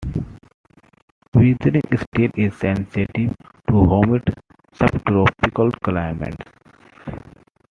[1.35, 3.35] Weathering steel is sensitive
[3.69, 4.33] to humid
[4.73, 6.51] subtropical climates.